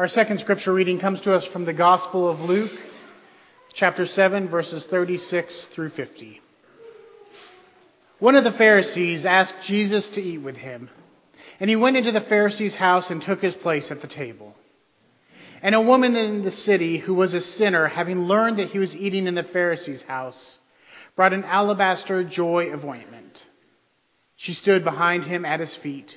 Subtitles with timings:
[0.00, 2.72] Our second scripture reading comes to us from the Gospel of Luke,
[3.74, 6.40] chapter 7, verses 36 through 50.
[8.18, 10.88] One of the Pharisees asked Jesus to eat with him,
[11.60, 14.56] and he went into the Pharisee's house and took his place at the table.
[15.60, 18.96] And a woman in the city who was a sinner, having learned that he was
[18.96, 20.58] eating in the Pharisee's house,
[21.14, 23.44] brought an alabaster joy of ointment.
[24.34, 26.16] She stood behind him at his feet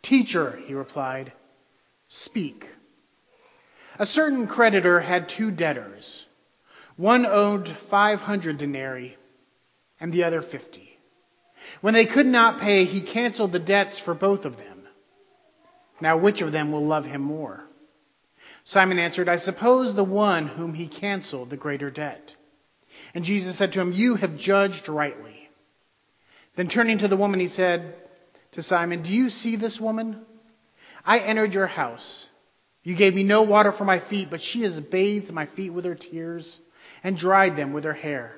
[0.00, 1.32] Teacher, he replied,
[2.08, 2.68] speak.
[3.98, 6.26] A certain creditor had two debtors.
[6.96, 9.16] One owed 500 denarii
[10.00, 10.98] and the other 50.
[11.80, 14.82] When they could not pay, he canceled the debts for both of them.
[16.00, 17.64] Now, which of them will love him more?
[18.64, 22.34] Simon answered, I suppose the one whom he canceled the greater debt.
[23.14, 25.48] And Jesus said to him, You have judged rightly.
[26.56, 27.94] Then turning to the woman, he said,
[28.52, 30.24] to Simon, Do you see this woman?
[31.04, 32.28] I entered your house.
[32.82, 35.84] You gave me no water for my feet, but she has bathed my feet with
[35.84, 36.60] her tears
[37.02, 38.34] and dried them with her hair.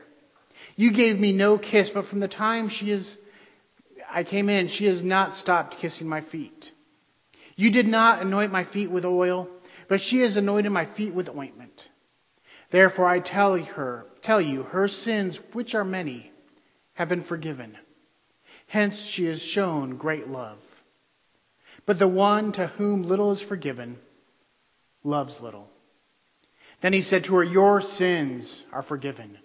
[0.76, 3.18] You gave me no kiss, but from the time she is,
[4.10, 6.72] I came in, she has not stopped kissing my feet.
[7.56, 9.48] You did not anoint my feet with oil,
[9.88, 11.88] but she has anointed my feet with ointment.
[12.70, 16.30] Therefore I tell her, tell you, her sins, which are many,
[16.94, 17.76] have been forgiven
[18.66, 20.58] Hence she has shown great love.
[21.86, 23.98] But the one to whom little is forgiven
[25.02, 25.68] loves little.
[26.80, 29.38] Then he said to her, Your sins are forgiven.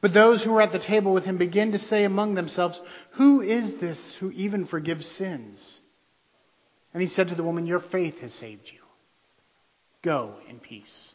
[0.00, 2.80] But those who were at the table with him began to say among themselves,
[3.12, 5.80] Who is this who even forgives sins?
[6.94, 8.78] And he said to the woman, Your faith has saved you.
[10.02, 11.14] Go in peace.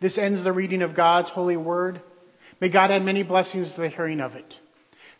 [0.00, 2.02] This ends the reading of God's holy word.
[2.60, 4.60] May God add many blessings to the hearing of it.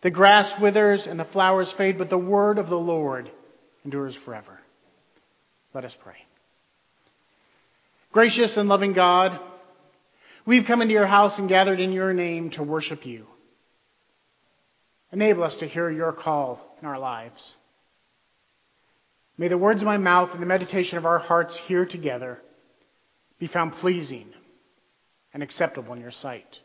[0.05, 3.31] The grass withers and the flowers fade, but the word of the Lord
[3.87, 4.61] endures forever.
[5.73, 6.23] Let us pray.
[8.13, 9.41] Gracious and loving God,
[10.45, 13.27] we've come into your house and gathered in your name to worship you.
[15.11, 17.57] Enable us to hear your call in our lives.
[19.39, 22.43] May the words of my mouth and the meditation of our hearts here together
[23.39, 24.29] be found pleasing
[25.33, 26.61] and acceptable in your sight.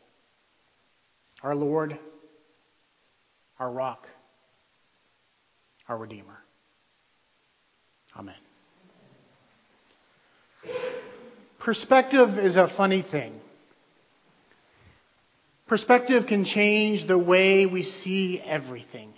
[1.42, 1.98] Our Lord,
[3.60, 4.08] our rock,
[5.86, 6.38] our Redeemer.
[8.18, 8.34] Amen.
[11.58, 13.38] Perspective is a funny thing.
[15.68, 19.12] Perspective can change the way we see everything.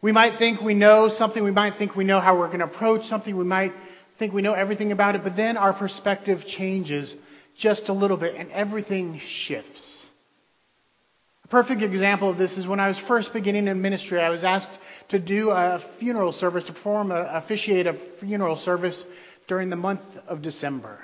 [0.00, 2.64] We might think we know something, we might think we know how we're going to
[2.64, 3.74] approach something, we might
[4.18, 7.14] think we know everything about it, but then our perspective changes
[7.56, 9.99] just a little bit and everything shifts
[11.50, 14.78] perfect example of this is when I was first beginning in ministry, I was asked
[15.08, 19.04] to do a funeral service, to perform, a, officiate a funeral service
[19.48, 20.98] during the month of December.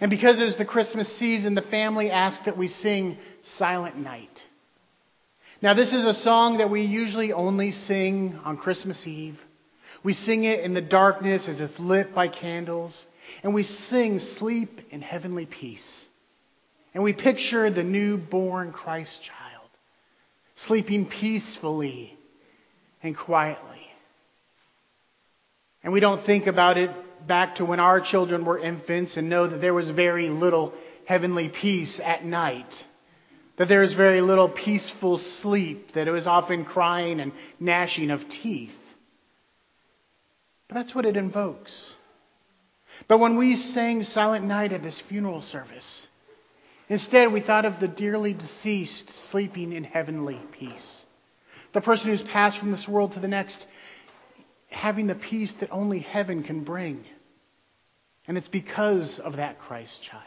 [0.00, 4.44] And because it was the Christmas season, the family asked that we sing Silent Night.
[5.60, 9.44] Now, this is a song that we usually only sing on Christmas Eve.
[10.04, 13.06] We sing it in the darkness as it's lit by candles,
[13.42, 16.04] and we sing Sleep in Heavenly Peace.
[16.94, 19.47] And we picture the newborn Christ child
[20.66, 22.16] sleeping peacefully
[23.02, 23.86] and quietly.
[25.84, 26.90] And we don't think about it
[27.26, 30.74] back to when our children were infants and know that there was very little
[31.04, 32.86] heavenly peace at night.
[33.56, 38.28] That there was very little peaceful sleep, that it was often crying and gnashing of
[38.28, 38.76] teeth.
[40.66, 41.92] But that's what it invokes.
[43.06, 46.06] But when we sang Silent Night at this funeral service,
[46.88, 51.04] Instead, we thought of the dearly deceased sleeping in heavenly peace.
[51.72, 53.66] The person who's passed from this world to the next,
[54.70, 57.04] having the peace that only heaven can bring.
[58.26, 60.24] And it's because of that Christ child.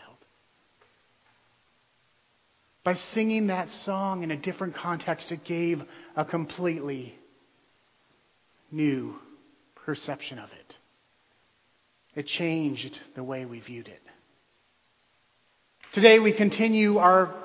[2.84, 5.84] By singing that song in a different context, it gave
[6.16, 7.16] a completely
[8.72, 9.20] new
[9.76, 10.76] perception of it.
[12.16, 14.02] It changed the way we viewed it.
[15.94, 17.36] Today we continue our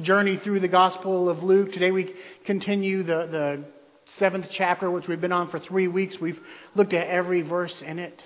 [0.00, 1.72] journey through the Gospel of Luke.
[1.72, 2.14] Today we
[2.44, 3.64] continue the, the
[4.10, 6.20] seventh chapter, which we've been on for three weeks.
[6.20, 6.40] We've
[6.76, 8.24] looked at every verse in it.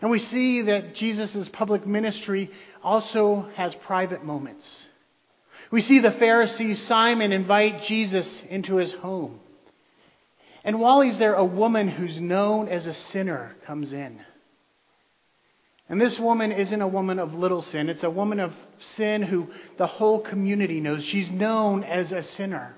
[0.00, 2.52] And we see that Jesus' public ministry
[2.84, 4.86] also has private moments.
[5.72, 9.40] We see the Pharisee Simon invite Jesus into his home.
[10.62, 14.20] And while he's there, a woman who's known as a sinner comes in.
[15.88, 17.88] And this woman isn't a woman of little sin.
[17.88, 21.04] It's a woman of sin who the whole community knows.
[21.04, 22.74] She's known as a sinner.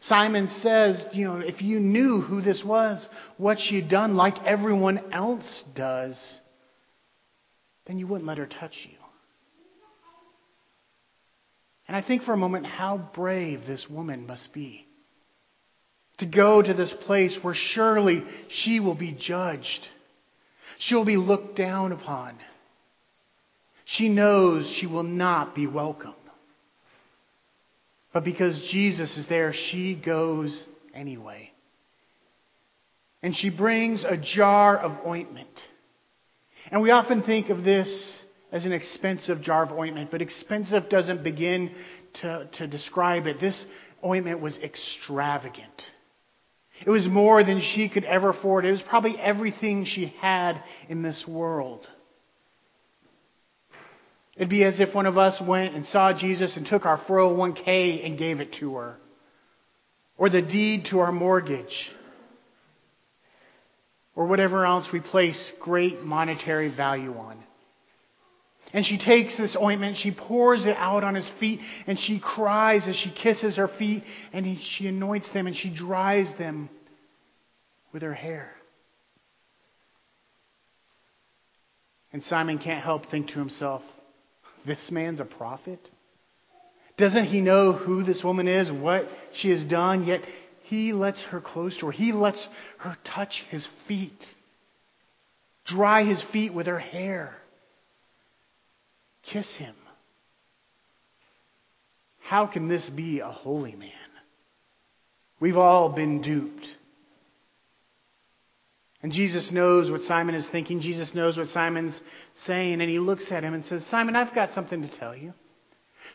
[0.00, 5.00] Simon says, you know, if you knew who this was, what she'd done like everyone
[5.12, 6.40] else does,
[7.86, 8.98] then you wouldn't let her touch you.
[11.88, 14.86] And I think for a moment how brave this woman must be
[16.18, 19.88] to go to this place where surely she will be judged.
[20.82, 22.36] She'll be looked down upon.
[23.84, 26.16] She knows she will not be welcome.
[28.12, 31.52] But because Jesus is there, she goes anyway.
[33.22, 35.68] And she brings a jar of ointment.
[36.72, 38.20] And we often think of this
[38.50, 41.70] as an expensive jar of ointment, but expensive doesn't begin
[42.14, 43.38] to, to describe it.
[43.38, 43.66] This
[44.04, 45.92] ointment was extravagant.
[46.84, 48.64] It was more than she could ever afford.
[48.64, 51.88] It was probably everything she had in this world.
[54.36, 58.04] It'd be as if one of us went and saw Jesus and took our 401k
[58.04, 58.96] and gave it to her,
[60.16, 61.90] or the deed to our mortgage,
[64.16, 67.38] or whatever else we place great monetary value on.
[68.72, 72.88] And she takes this ointment, she pours it out on his feet, and she cries
[72.88, 76.70] as she kisses her feet, and he, she anoints them and she dries them
[77.92, 78.54] with her hair.
[82.14, 83.82] And Simon can't help think to himself,
[84.64, 85.90] this man's a prophet?
[86.96, 90.04] Doesn't he know who this woman is, what she has done?
[90.04, 90.22] Yet
[90.64, 91.92] he lets her close to her.
[91.92, 92.48] He lets
[92.78, 94.34] her touch his feet,
[95.64, 97.34] dry his feet with her hair
[99.22, 99.74] kiss him.
[102.20, 103.90] How can this be a holy man?
[105.40, 106.76] We've all been duped.
[109.02, 110.80] And Jesus knows what Simon is thinking.
[110.80, 112.00] Jesus knows what Simon's
[112.34, 112.80] saying.
[112.80, 115.34] And he looks at him and says, Simon, I've got something to tell you.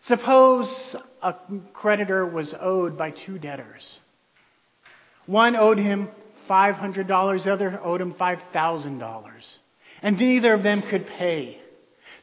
[0.02, 1.36] Suppose a
[1.74, 4.00] creditor was owed by two debtors.
[5.26, 6.08] One owed him
[6.50, 9.60] $500, the other owed him $5,000.
[10.02, 11.60] And neither of them could pay.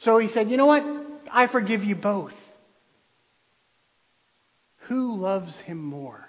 [0.04, 0.84] So he said, You know what?
[1.32, 2.36] I forgive you both.
[4.80, 6.28] Who loves him more?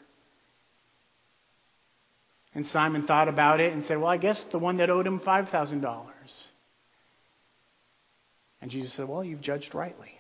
[2.54, 5.20] And Simon thought about it and said, Well, I guess the one that owed him
[5.20, 6.06] $5,000.
[8.62, 10.18] And Jesus said, Well, you've judged rightly.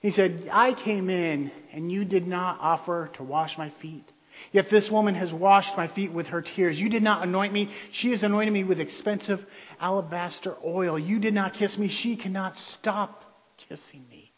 [0.00, 4.10] He said, I came in and you did not offer to wash my feet.
[4.52, 6.80] Yet this woman has washed my feet with her tears.
[6.80, 7.70] You did not anoint me.
[7.90, 9.44] She has anointed me with expensive
[9.80, 10.98] alabaster oil.
[10.98, 11.88] You did not kiss me.
[11.88, 13.24] She cannot stop
[13.56, 14.32] kissing me.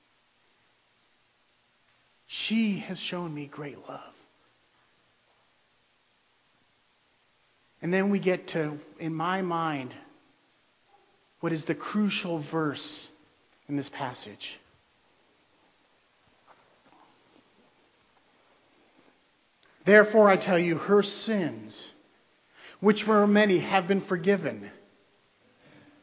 [2.27, 4.01] She has shown me great love.
[7.83, 9.95] And then we get to, in my mind,
[11.41, 13.09] what is the crucial verse
[13.69, 14.59] in this passage.
[19.85, 21.89] Therefore, I tell you, her sins,
[22.81, 24.71] which were many, have been forgiven.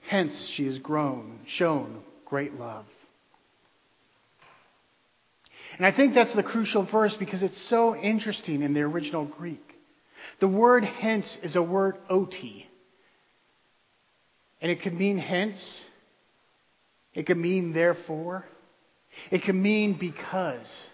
[0.01, 2.86] Hence, she has grown, shown great love.
[5.77, 9.75] And I think that's the crucial verse because it's so interesting in the original Greek.
[10.39, 12.67] The word hence is a word oti.
[14.62, 15.84] And it could mean hence.
[17.13, 18.46] It could mean therefore.
[19.32, 20.88] It could mean because.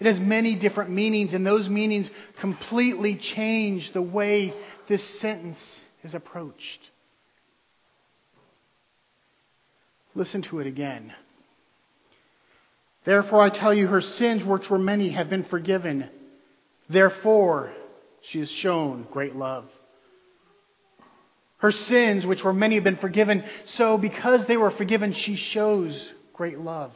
[0.00, 4.52] It has many different meanings, and those meanings completely change the way
[4.86, 6.80] this sentence is approached.
[10.14, 11.12] Listen to it again.
[13.04, 16.08] Therefore, I tell you, her sins, which were many, have been forgiven.
[16.88, 17.72] Therefore,
[18.20, 19.64] she has shown great love.
[21.58, 23.44] Her sins, which were many, have been forgiven.
[23.64, 26.92] So, because they were forgiven, she shows great love.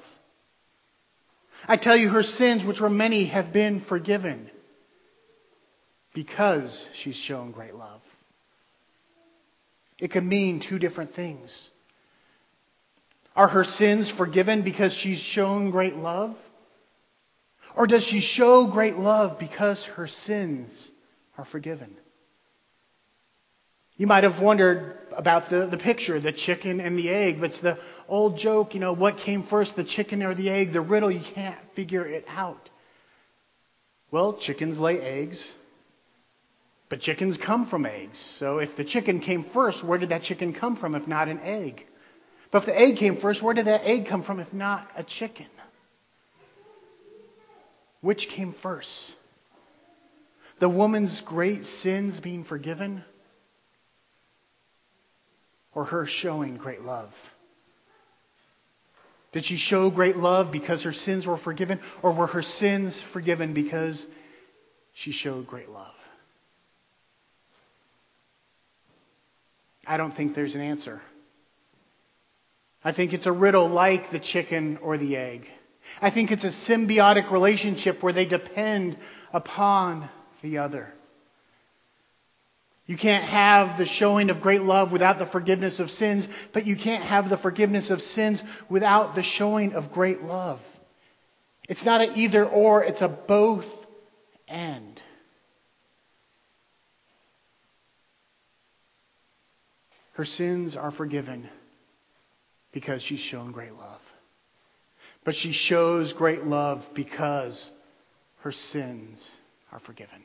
[1.69, 4.50] I tell you, her sins, which were many, have been forgiven
[6.12, 8.00] because she's shown great love.
[9.99, 11.71] It could mean two different things.
[13.37, 16.37] Are her sins forgiven because she's shown great love?
[17.75, 20.90] Or does she show great love because her sins
[21.38, 21.97] are forgiven?
[23.97, 27.40] You might have wondered about the, the picture, the chicken and the egg.
[27.40, 27.78] That's the
[28.09, 30.73] old joke, you know, what came first, the chicken or the egg?
[30.73, 32.71] The riddle, you can't figure it out.
[34.11, 35.50] Well, chickens lay eggs,
[36.88, 38.19] but chickens come from eggs.
[38.19, 41.40] So if the chicken came first, where did that chicken come from if not an
[41.40, 41.87] egg?
[42.50, 45.02] But if the egg came first, where did that egg come from if not a
[45.02, 45.47] chicken?
[48.02, 49.14] Which came first?
[50.59, 53.04] The woman's great sins being forgiven?
[55.83, 57.12] Or her showing great love?
[59.33, 61.81] Did she show great love because her sins were forgiven?
[62.03, 64.07] Or were her sins forgiven because
[64.93, 65.97] she showed great love?
[69.85, 71.03] I don't think there's an answer.
[72.85, 75.49] I think it's a riddle like the chicken or the egg.
[76.01, 78.99] I think it's a symbiotic relationship where they depend
[79.33, 80.09] upon
[80.43, 80.95] the other.
[82.87, 86.77] You can't have the showing of great love without the forgiveness of sins, but you
[86.77, 90.61] can't have the forgiveness of sins without the showing of great love.
[91.69, 93.67] It's not an either or, it's a both
[94.49, 95.01] and.
[100.15, 101.49] Her sins are forgiven
[102.73, 104.01] because she's shown great love.
[105.25, 107.71] But she shows great love because
[108.41, 109.31] her sins
[109.71, 110.25] are forgiven.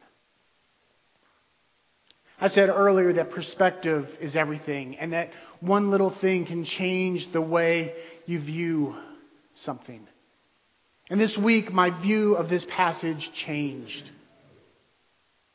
[2.40, 7.42] I said earlier that perspective is everything, and that one little thing can change the
[7.42, 7.96] way
[8.28, 8.96] you view
[9.56, 10.06] something.
[11.10, 14.12] And this week, my view of this passage changed.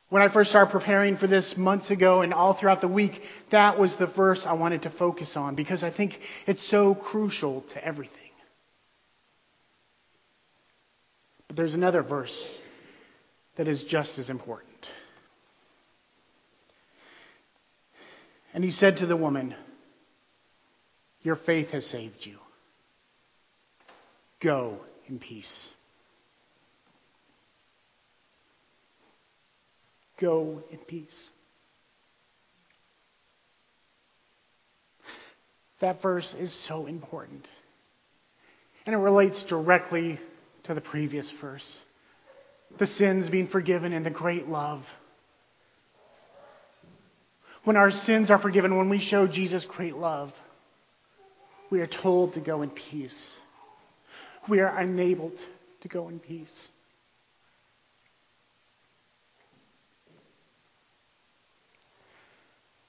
[0.09, 3.79] When I first started preparing for this months ago and all throughout the week, that
[3.79, 7.85] was the verse I wanted to focus on because I think it's so crucial to
[7.85, 8.19] everything.
[11.47, 12.47] But there's another verse
[13.57, 14.72] that is just as important.
[18.55, 19.55] And he said to the woman,
[21.23, 22.39] Your faith has saved you.
[24.41, 25.73] Go in peace.
[30.19, 31.31] Go in peace.
[35.81, 37.49] That verse is so important.
[38.87, 40.19] And it relates directly
[40.65, 41.81] to the previous verse
[42.79, 44.91] the sins being forgiven and the great love.
[47.65, 50.33] When our sins are forgiven, when we show Jesus great love,
[51.71, 53.35] we are told to go in peace.
[54.49, 55.39] We are enabled
[55.83, 56.71] to go in peace.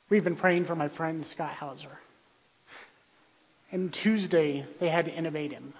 [0.09, 1.99] We've been praying for my friend Scott Hauser.
[3.71, 5.73] And Tuesday, they had to innovate him.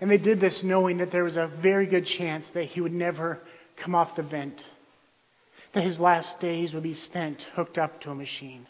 [0.00, 2.94] And they did this knowing that there was a very good chance that he would
[2.94, 3.40] never
[3.76, 4.64] come off the vent,
[5.74, 8.66] that his last days would be spent hooked up to a machine.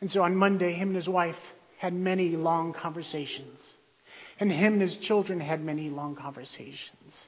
[0.00, 1.40] And so on Monday, him and his wife
[1.78, 3.74] had many long conversations.
[4.38, 7.26] And him and his children had many long conversations.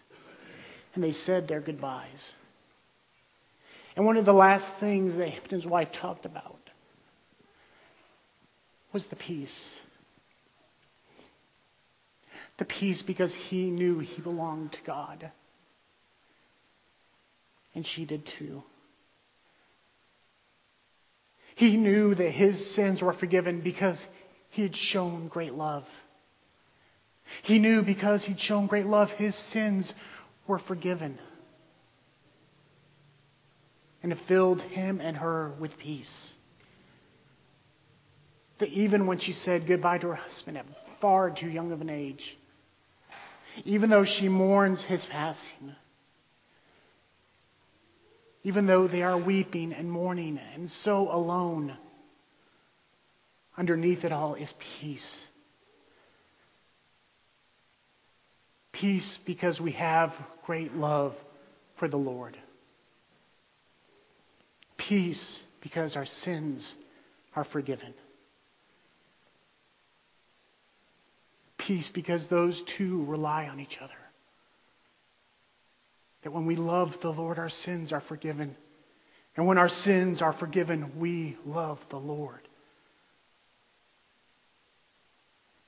[0.95, 2.35] And they said their goodbyes.
[3.97, 6.59] And one of the last things that him and his wife talked about
[8.93, 9.75] was the peace
[12.57, 15.31] the peace because he knew he belonged to God.
[17.75, 18.63] And she did too.
[21.57, 24.07] He knew that his sins were forgiven because
[24.51, 25.89] he had shown great love.
[27.43, 29.95] He knew because he'd shown great love, his sins
[30.47, 31.19] were forgiven.
[34.03, 36.35] And it filled him and her with peace.
[38.59, 40.67] That even when she said goodbye to her husband at
[41.01, 42.37] far too young of an age,
[43.65, 45.75] even though she mourns his passing,
[48.45, 51.77] even though they are weeping and mourning and so alone,
[53.59, 55.27] underneath it all is peace.
[58.71, 61.17] Peace because we have great love
[61.77, 62.37] for the Lord.
[64.77, 66.75] Peace because our sins
[67.35, 67.95] are forgiven.
[71.65, 73.95] peace because those two rely on each other.
[76.25, 78.57] That when we love the Lord, our sins are forgiven.
[79.37, 82.41] And when our sins are forgiven, we love the Lord.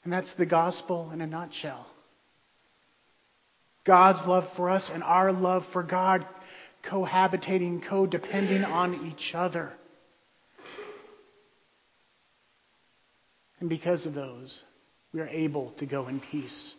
[0.02, 1.86] And that's the gospel in a nutshell.
[3.84, 6.26] God's love for us and our love for God
[6.84, 9.72] cohabitating, codepending on each other.
[13.60, 14.62] And because of those,
[15.12, 16.74] we are able to go in peace.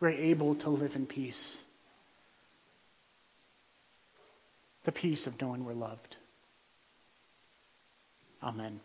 [0.00, 1.56] We're able to live in peace.
[4.84, 6.16] The peace of knowing we're loved.
[8.42, 8.80] Amen.